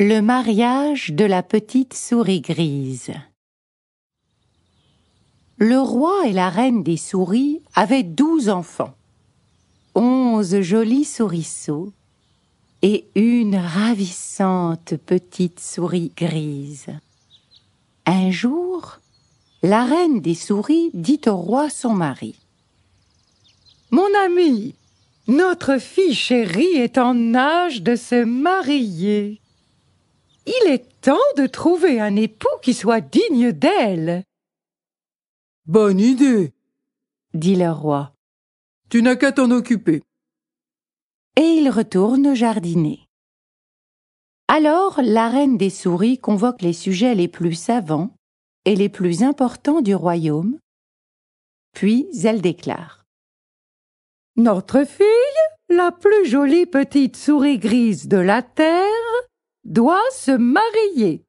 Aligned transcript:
Le 0.00 0.20
mariage 0.20 1.10
de 1.10 1.24
la 1.24 1.42
petite 1.42 1.92
souris 1.92 2.40
grise. 2.40 3.10
Le 5.56 5.80
roi 5.80 6.28
et 6.28 6.32
la 6.32 6.50
reine 6.50 6.84
des 6.84 6.96
souris 6.96 7.62
avaient 7.74 8.04
douze 8.04 8.48
enfants, 8.48 8.94
onze 9.96 10.60
jolis 10.60 11.04
souriceaux 11.04 11.92
et 12.82 13.08
une 13.16 13.56
ravissante 13.56 14.94
petite 15.04 15.58
souris 15.58 16.12
grise. 16.16 16.86
Un 18.06 18.30
jour, 18.30 19.00
la 19.64 19.84
reine 19.84 20.20
des 20.20 20.36
souris 20.36 20.90
dit 20.94 21.22
au 21.26 21.34
roi 21.34 21.70
son 21.70 21.92
mari. 21.92 22.36
Mon 23.90 24.06
ami, 24.24 24.76
notre 25.26 25.78
fille 25.78 26.14
chérie 26.14 26.76
est 26.76 26.98
en 26.98 27.34
âge 27.34 27.82
de 27.82 27.96
se 27.96 28.22
marier. 28.22 29.40
Il 30.48 30.70
est 30.70 31.02
temps 31.02 31.18
de 31.36 31.46
trouver 31.46 32.00
un 32.00 32.16
époux 32.16 32.48
qui 32.62 32.72
soit 32.72 33.02
digne 33.02 33.52
d'elle. 33.52 34.24
Bonne 35.66 36.00
idée, 36.00 36.54
dit 37.34 37.54
le 37.54 37.70
roi. 37.70 38.14
Tu 38.88 39.02
n'as 39.02 39.16
qu'à 39.16 39.32
t'en 39.32 39.50
occuper. 39.50 40.02
Et 41.36 41.42
il 41.42 41.68
retourne 41.68 42.34
jardiner. 42.34 43.00
Alors 44.48 45.02
la 45.02 45.28
reine 45.28 45.58
des 45.58 45.68
souris 45.68 46.16
convoque 46.16 46.62
les 46.62 46.72
sujets 46.72 47.14
les 47.14 47.28
plus 47.28 47.52
savants 47.52 48.14
et 48.64 48.74
les 48.74 48.88
plus 48.88 49.22
importants 49.22 49.82
du 49.82 49.94
royaume, 49.94 50.58
puis 51.74 52.08
elle 52.24 52.40
déclare. 52.40 53.04
Notre 54.36 54.84
fille, 54.84 55.04
la 55.68 55.92
plus 55.92 56.24
jolie 56.24 56.64
petite 56.64 57.18
souris 57.18 57.58
grise 57.58 58.08
de 58.08 58.16
la 58.16 58.40
terre, 58.40 59.07
doit 59.68 60.10
se 60.12 60.30
marier. 60.30 61.24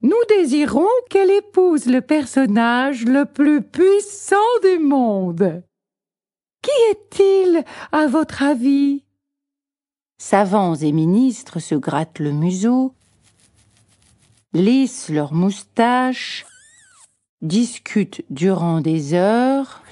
Nous 0.00 0.24
désirons 0.28 0.88
qu'elle 1.10 1.30
épouse 1.30 1.86
le 1.86 2.00
personnage 2.00 3.04
le 3.04 3.26
plus 3.26 3.62
puissant 3.62 4.36
du 4.62 4.78
monde. 4.78 5.62
Qui 6.62 6.70
est-il, 6.90 7.64
à 7.92 8.06
votre 8.06 8.42
avis? 8.42 9.04
Savants 10.18 10.74
et 10.74 10.92
ministres 10.92 11.60
se 11.60 11.74
grattent 11.74 12.18
le 12.18 12.32
museau, 12.32 12.94
lissent 14.54 15.08
leurs 15.08 15.34
moustaches, 15.34 16.46
discutent 17.42 18.24
durant 18.30 18.80
des 18.80 19.14
heures. 19.14 19.82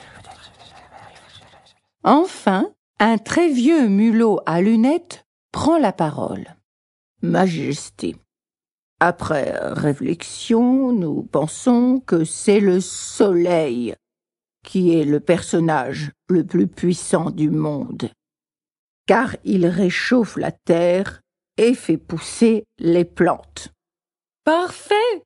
Enfin, 2.02 2.72
un 2.98 3.18
très 3.18 3.48
vieux 3.48 3.88
mulot 3.88 4.40
à 4.46 4.62
lunettes 4.62 5.26
prend 5.52 5.76
la 5.76 5.92
parole. 5.92 6.56
Majesté, 7.22 8.16
après 8.98 9.52
réflexion, 9.72 10.92
nous 10.92 11.22
pensons 11.22 12.00
que 12.06 12.24
c'est 12.24 12.60
le 12.60 12.80
Soleil 12.80 13.94
qui 14.64 14.94
est 14.94 15.04
le 15.04 15.20
personnage 15.20 16.12
le 16.28 16.44
plus 16.44 16.66
puissant 16.66 17.30
du 17.30 17.50
monde, 17.50 18.10
car 19.06 19.36
il 19.44 19.66
réchauffe 19.66 20.36
la 20.36 20.52
terre 20.52 21.22
et 21.56 21.74
fait 21.74 21.96
pousser 21.96 22.64
les 22.78 23.04
plantes. 23.04 23.72
Parfait, 24.44 25.22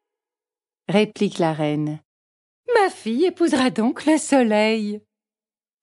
réplique 0.88 1.38
la 1.38 1.52
reine. 1.52 2.00
Ma 2.74 2.90
fille 2.90 3.26
épousera 3.26 3.70
donc 3.70 4.06
le 4.06 4.18
Soleil. 4.18 5.00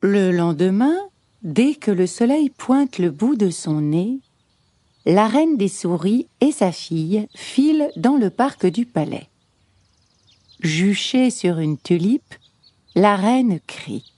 Le 0.01 0.31
lendemain, 0.31 0.97
dès 1.41 1.75
que 1.75 1.91
le 1.91 2.07
Soleil 2.07 2.49
pointe 2.49 2.97
le 2.97 3.11
bout 3.11 3.35
de 3.35 3.49
son 3.49 3.81
nez, 3.81 4.21
la 5.05 5.27
reine 5.27 5.57
des 5.57 5.67
souris 5.67 6.27
et 6.41 6.51
sa 6.51 6.71
fille 6.71 7.27
filent 7.35 7.91
dans 7.95 8.17
le 8.17 8.29
parc 8.29 8.65
du 8.65 8.85
palais. 8.85 9.27
Juchée 10.59 11.29
sur 11.29 11.59
une 11.59 11.77
tulipe, 11.77 12.35
la 12.95 13.15
reine 13.15 13.59
crie. 13.65 14.13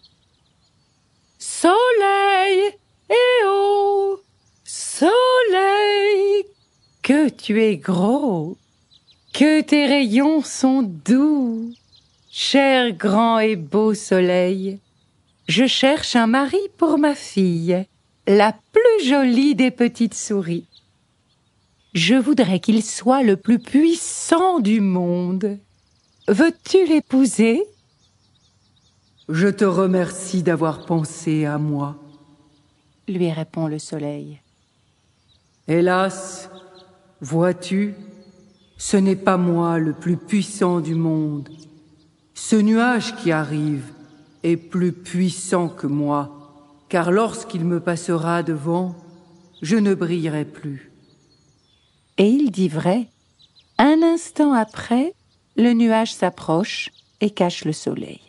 Soleil 1.40 2.74
Eh 3.10 3.46
oh 3.46 4.20
Soleil 4.64 6.46
Que 7.02 7.30
tu 7.30 7.62
es 7.62 7.78
gros 7.78 8.58
Que 9.34 9.62
tes 9.62 9.86
rayons 9.86 10.42
sont 10.42 10.84
doux 10.84 11.74
Cher 12.36 12.94
grand 12.94 13.38
et 13.38 13.56
beau 13.56 13.94
soleil, 13.94 14.80
je 15.48 15.68
cherche 15.68 16.16
un 16.16 16.26
mari 16.26 16.58
pour 16.80 16.98
ma 16.98 17.14
fille, 17.14 17.86
la 18.26 18.56
plus 18.72 19.08
jolie 19.08 19.54
des 19.54 19.70
petites 19.70 20.16
souris. 20.16 20.66
Je 21.94 22.16
voudrais 22.16 22.60
qu'il 22.60 22.84
soit 22.84 23.22
le 23.22 23.38
plus 23.38 23.60
puissant 23.60 24.60
du 24.60 24.82
monde. 24.82 25.60
Veux-tu 26.28 26.88
l'épouser? 26.88 27.62
Je 29.30 29.48
te 29.48 29.64
remercie 29.64 30.42
d'avoir 30.42 30.86
pensé 30.86 31.46
à 31.46 31.60
moi, 31.60 31.96
lui 33.08 33.32
répond 33.32 33.68
le 33.68 33.78
soleil. 33.78 34.42
Hélas, 35.68 36.50
vois-tu, 37.22 37.94
ce 38.78 38.98
n'est 38.98 39.16
pas 39.16 39.38
moi 39.38 39.78
le 39.78 39.94
plus 39.94 40.18
puissant 40.18 40.80
du 40.80 40.96
monde. 40.96 41.50
Ce 42.34 42.56
nuage 42.56 43.16
qui 43.18 43.32
arrive 43.32 43.94
est 44.42 44.58
plus 44.58 44.94
puissant 44.94 45.70
que 45.70 45.88
moi, 45.88 46.56
car 46.90 47.12
lorsqu'il 47.12 47.64
me 47.64 47.80
passera 47.80 48.42
devant, 48.42 48.96
je 49.62 49.78
ne 49.78 49.94
brillerai 49.94 50.44
plus. 50.44 50.93
Et 52.18 52.28
il 52.28 52.52
dit 52.52 52.70
vrai. 52.70 53.08
Un 53.78 54.04
instant 54.04 54.54
après, 54.54 55.14
le 55.56 55.74
nuage 55.74 56.14
s'approche 56.14 56.90
et 57.22 57.30
cache 57.30 57.66
le 57.66 57.74
soleil. 57.74 58.22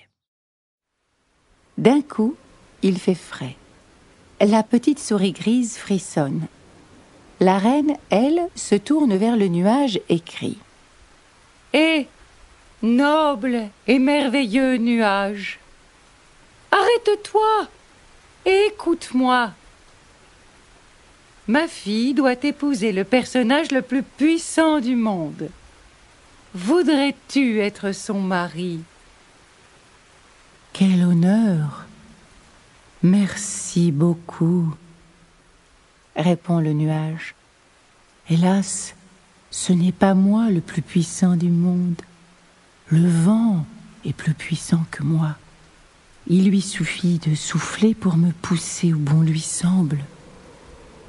D'un 1.76 2.00
coup, 2.00 2.36
il 2.82 2.98
fait 2.98 3.14
frais. 3.14 3.56
La 4.40 4.62
petite 4.62 4.98
souris 4.98 5.32
grise 5.32 5.76
frissonne. 5.76 6.46
La 7.40 7.58
reine, 7.58 7.96
elle, 8.10 8.48
se 8.54 8.74
tourne 8.74 9.16
vers 9.16 9.36
le 9.36 9.48
nuage 9.48 10.00
et 10.08 10.20
crie. 10.20 10.58
Hé, 11.72 12.06
noble 12.82 13.68
et 13.86 13.98
merveilleux 13.98 14.76
nuage, 14.76 15.58
arrête-toi 16.70 17.68
et 18.46 18.68
écoute-moi. 18.68 19.52
Ma 21.46 21.68
fille 21.68 22.14
doit 22.14 22.42
épouser 22.42 22.92
le 22.92 23.04
personnage 23.04 23.70
le 23.70 23.82
plus 23.82 24.02
puissant 24.02 24.80
du 24.80 24.96
monde. 24.96 25.50
Voudrais-tu 26.54 27.60
être 27.60 27.92
son 27.92 28.20
mari? 28.20 28.80
Quel 30.72 31.04
honneur 31.04 31.86
Merci 33.02 33.92
beaucoup, 33.92 34.74
répond 36.16 36.60
le 36.60 36.72
nuage. 36.72 37.34
Hélas, 38.30 38.94
ce 39.50 39.74
n'est 39.74 39.92
pas 39.92 40.14
moi 40.14 40.50
le 40.50 40.62
plus 40.62 40.80
puissant 40.80 41.36
du 41.36 41.50
monde. 41.50 42.00
Le 42.88 43.06
vent 43.06 43.66
est 44.06 44.14
plus 44.14 44.32
puissant 44.32 44.84
que 44.90 45.02
moi. 45.02 45.36
Il 46.26 46.48
lui 46.48 46.62
suffit 46.62 47.18
de 47.18 47.34
souffler 47.34 47.94
pour 47.94 48.16
me 48.16 48.32
pousser 48.32 48.94
où 48.94 48.98
bon 48.98 49.20
lui 49.20 49.40
semble. 49.40 49.98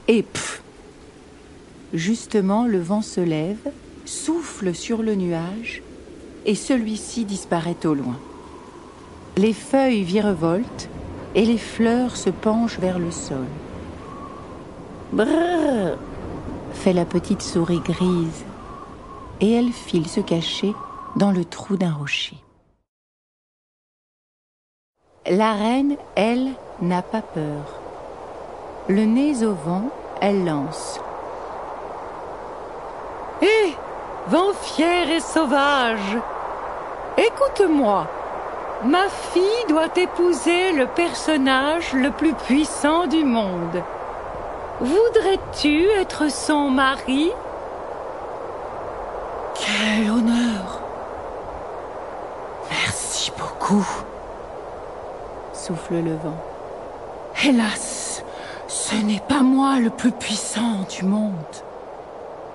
Et 0.08 0.24
pff 0.24 0.62
Justement, 1.94 2.66
le 2.66 2.80
vent 2.80 3.02
se 3.02 3.22
lève, 3.22 3.72
souffle 4.06 4.76
sur 4.76 5.02
le 5.02 5.16
nuage, 5.16 5.82
et 6.46 6.56
celui-ci 6.56 7.24
disparaît 7.24 7.86
au 7.86 7.94
loin. 7.94 8.20
Les 9.38 9.54
feuilles 9.54 10.04
virevoltent 10.04 10.90
et 11.36 11.46
les 11.46 11.58
fleurs 11.58 12.18
se 12.18 12.30
penchent 12.30 12.80
vers 12.80 13.00
le 13.00 13.12
sol. 13.12 13.46
Brrr 15.14 15.98
fait 16.74 16.94
la 16.94 17.06
petite 17.06 17.42
souris 17.42 17.80
grise, 17.80 18.44
et 19.40 19.54
elle 19.54 19.72
file 19.72 20.08
se 20.08 20.20
cacher 20.20 20.74
dans 21.16 21.32
le 21.32 21.46
trou 21.46 21.78
d'un 21.78 21.94
rocher. 21.94 22.36
La 25.30 25.54
reine, 25.54 25.96
elle, 26.16 26.52
n'a 26.82 27.02
pas 27.02 27.22
peur. 27.22 27.85
Le 28.88 29.02
nez 29.06 29.44
au 29.44 29.54
vent, 29.54 29.90
elle 30.22 30.46
lance. 30.46 31.00
Hé, 33.42 33.76
vent 34.28 34.54
fier 34.62 35.10
et 35.10 35.20
sauvage, 35.20 36.18
écoute-moi. 37.18 38.06
Ma 38.84 39.08
fille 39.10 39.66
doit 39.70 39.90
épouser 39.96 40.72
le 40.74 40.86
personnage 40.86 41.94
le 41.94 42.12
plus 42.12 42.34
puissant 42.34 43.08
du 43.08 43.24
monde. 43.24 43.82
Voudrais-tu 44.80 45.88
être 46.00 46.30
son 46.30 46.70
mari? 46.70 47.32
Quel 49.56 50.12
honneur 50.12 50.82
Merci 52.70 53.32
beaucoup, 53.36 53.88
souffle 55.54 55.96
le 55.96 56.16
vent. 56.18 56.38
Hélas, 57.44 58.05
ce 58.76 58.96
n'est 58.96 59.22
pas 59.22 59.42
moi 59.42 59.80
le 59.80 59.90
plus 59.90 60.12
puissant 60.12 60.86
du 60.90 61.06
monde. 61.06 61.56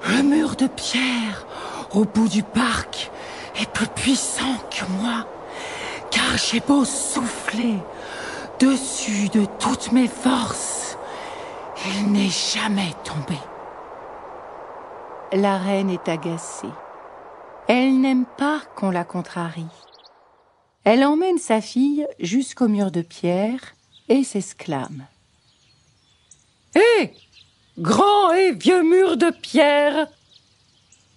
Le 0.07 0.23
mur 0.23 0.55
de 0.55 0.67
pierre 0.67 1.47
au 1.93 2.05
bout 2.05 2.29
du 2.29 2.43
parc 2.43 3.11
est 3.59 3.71
plus 3.71 3.89
puissant 3.89 4.57
que 4.71 4.85
moi, 5.01 5.27
car 6.11 6.37
j'ai 6.37 6.61
beau 6.61 6.85
souffler 6.85 7.79
dessus 8.59 9.31
de 9.31 9.47
toutes 9.59 9.93
mes 9.93 10.09
forces, 10.09 10.99
il 11.87 12.13
n'est 12.13 12.29
jamais 12.29 12.93
tombé. 13.03 13.39
La 15.33 15.57
reine 15.57 15.89
est 15.89 16.09
agacée. 16.09 16.75
Elle 17.67 17.99
n'aime 17.99 18.27
pas 18.37 18.61
qu'on 18.77 18.91
la 18.91 19.05
contrarie. 19.05 19.75
Elle 20.85 21.05
emmène 21.05 21.39
sa 21.39 21.63
fille 21.63 22.07
jusqu'au 22.19 22.69
mur 22.69 22.91
de 22.91 23.01
pierre 23.01 23.61
et 24.09 24.23
s'exclame. 24.23 25.07
Grand 27.79 28.33
et 28.33 28.53
vieux 28.53 28.83
mur 28.83 29.17
de 29.17 29.31
pierre 29.31 30.07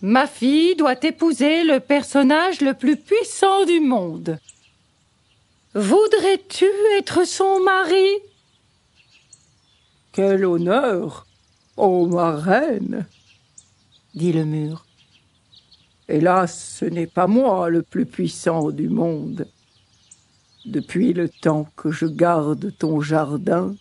Ma 0.02 0.28
fille 0.28 0.76
doit 0.76 1.02
épouser 1.04 1.64
le 1.64 1.80
personnage 1.80 2.62
le 2.62 2.74
plus 2.74 2.98
puissant 2.98 3.66
du 3.66 3.80
monde. 3.80 4.38
Voudrais-tu 5.74 6.66
être 6.98 7.26
son 7.26 7.62
mari? 7.62 8.08
Quel 10.12 10.46
honneur, 10.46 11.26
ô 11.78 12.06
ma 12.06 12.36
reine 12.36 13.06
dit 14.14 14.32
le 14.32 14.46
mur. 14.46 14.86
Hélas, 16.08 16.78
ce 16.80 16.86
n'est 16.86 17.08
pas 17.08 17.28
moi 17.28 17.70
le 17.70 17.82
plus 17.82 18.06
puissant 18.06 18.72
du 18.72 18.90
monde. 18.90 19.48
Depuis 20.66 21.14
le 21.14 21.30
temps 21.30 21.68
que 21.76 21.92
je 21.92 22.06
garde 22.06 22.74
ton 22.78 23.02
jardin, 23.02 23.76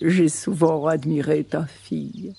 j'ai 0.00 0.28
souvent 0.28 0.86
admiré 0.86 1.44
ta 1.44 1.66
fille. 1.66 2.34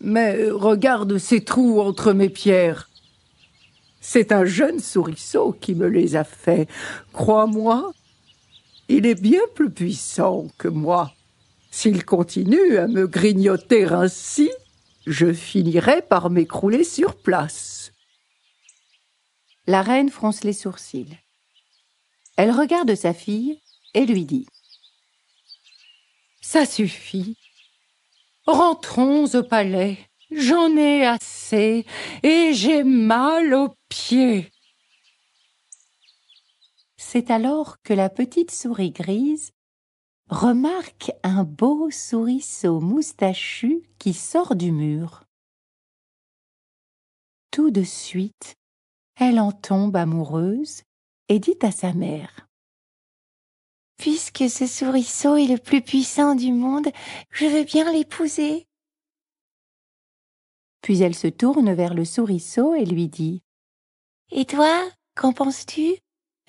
Mais 0.00 0.50
regarde 0.50 1.18
ces 1.18 1.42
trous 1.42 1.80
entre 1.80 2.12
mes 2.12 2.28
pierres. 2.28 2.90
C'est 4.00 4.32
un 4.32 4.44
jeune 4.44 4.80
souriceau 4.80 5.56
qui 5.58 5.74
me 5.74 5.86
les 5.86 6.14
a 6.14 6.24
faits. 6.24 6.68
Crois-moi, 7.12 7.92
il 8.88 9.06
est 9.06 9.20
bien 9.20 9.40
plus 9.54 9.70
puissant 9.70 10.48
que 10.58 10.68
moi. 10.68 11.12
S'il 11.70 12.04
continue 12.04 12.76
à 12.76 12.86
me 12.86 13.06
grignoter 13.06 13.84
ainsi, 13.84 14.50
je 15.06 15.32
finirai 15.32 16.02
par 16.02 16.30
m'écrouler 16.30 16.84
sur 16.84 17.16
place. 17.16 17.92
La 19.66 19.80
reine 19.80 20.10
fronce 20.10 20.44
les 20.44 20.52
sourcils. 20.52 21.18
Elle 22.36 22.50
regarde 22.50 22.94
sa 22.94 23.14
fille 23.14 23.60
et 23.94 24.04
lui 24.04 24.24
dit 24.26 24.46
Ça 26.46 26.66
suffit. 26.66 27.38
Rentrons 28.46 29.24
au 29.34 29.42
palais. 29.42 29.98
J'en 30.30 30.76
ai 30.76 31.06
assez 31.06 31.86
et 32.22 32.52
j'ai 32.52 32.84
mal 32.84 33.54
aux 33.54 33.74
pieds. 33.88 34.52
C'est 36.98 37.30
alors 37.30 37.80
que 37.82 37.94
la 37.94 38.10
petite 38.10 38.50
souris 38.50 38.90
grise 38.90 39.52
remarque 40.28 41.12
un 41.22 41.44
beau 41.44 41.90
souriceau 41.90 42.78
moustachu 42.78 43.82
qui 43.98 44.12
sort 44.12 44.54
du 44.54 44.70
mur. 44.70 45.24
Tout 47.52 47.70
de 47.70 47.84
suite, 47.84 48.54
elle 49.16 49.40
en 49.40 49.50
tombe 49.50 49.96
amoureuse 49.96 50.82
et 51.28 51.38
dit 51.38 51.58
à 51.62 51.72
sa 51.72 51.94
mère 51.94 52.43
Puisque 53.96 54.50
ce 54.50 54.66
souriceau 54.66 55.36
est 55.36 55.46
le 55.46 55.58
plus 55.58 55.80
puissant 55.80 56.34
du 56.34 56.52
monde, 56.52 56.88
je 57.30 57.46
veux 57.46 57.64
bien 57.64 57.90
l'épouser. 57.92 58.66
Puis 60.82 61.00
elle 61.00 61.14
se 61.14 61.28
tourne 61.28 61.72
vers 61.72 61.94
le 61.94 62.04
souriceau 62.04 62.74
et 62.74 62.84
lui 62.84 63.08
dit 63.08 63.42
Et 64.30 64.44
toi, 64.44 64.84
qu'en 65.14 65.32
penses-tu? 65.32 65.96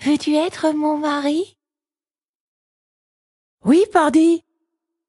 Veux-tu 0.02 0.36
être 0.36 0.72
mon 0.74 0.98
mari 0.98 1.56
Oui, 3.64 3.84
pardi 3.94 4.44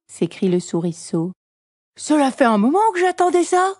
s'écrie 0.06 0.48
le 0.48 0.60
souriceau. 0.60 1.32
Cela 1.96 2.30
fait 2.30 2.44
un 2.44 2.58
moment 2.58 2.92
que 2.92 3.00
j'attendais 3.00 3.44
ça. 3.44 3.74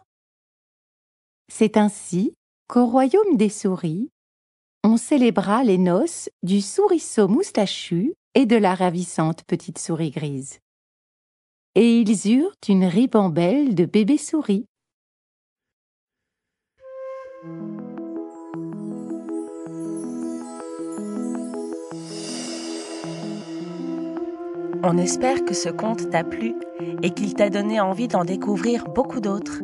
C'est 1.49 1.77
ainsi 1.77 2.35
qu'au 2.69 2.87
royaume 2.87 3.37
des 3.37 3.49
souris, 3.49 4.11
on 4.83 4.97
célébra 4.97 5.65
les 5.65 5.79
noces 5.79 6.29
du 6.43 6.61
souriceau 6.61 7.29
moustachu 7.29 8.15
et 8.37 8.45
de 8.45 8.57
la 8.57 8.75
ravissante 8.75 9.45
petite 9.45 9.79
souris 9.79 10.11
grise. 10.11 10.61
Et 11.75 12.01
ils 12.01 12.31
eurent 12.31 12.55
une 12.69 12.85
ribambelle 12.85 13.75
de 13.75 13.87
bébés 13.87 14.19
souris. 14.19 14.67
On 24.83 24.99
espère 24.99 25.43
que 25.47 25.55
ce 25.55 25.71
conte 25.71 26.11
t'a 26.11 26.23
plu 26.23 26.55
et 27.03 27.15
qu'il 27.15 27.33
t'a 27.33 27.49
donné 27.49 27.81
envie 27.81 28.07
d'en 28.07 28.27
découvrir 28.27 28.85
beaucoup 28.85 29.21
d'autres. 29.21 29.63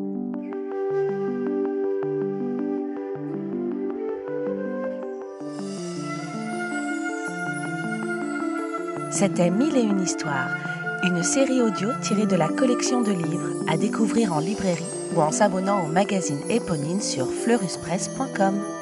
C'était 9.12 9.50
Mille 9.50 9.76
et 9.76 9.82
une 9.82 10.00
histoires, 10.00 10.48
une 11.04 11.22
série 11.22 11.60
audio 11.60 11.90
tirée 12.00 12.24
de 12.24 12.34
la 12.34 12.48
collection 12.48 13.02
de 13.02 13.12
livres 13.12 13.62
à 13.68 13.76
découvrir 13.76 14.32
en 14.32 14.38
librairie 14.38 14.82
ou 15.14 15.20
en 15.20 15.30
s'abonnant 15.30 15.84
au 15.84 15.86
magazine 15.86 16.40
Éponine 16.48 17.02
sur 17.02 17.30
fleuruspresse.com. 17.30 18.81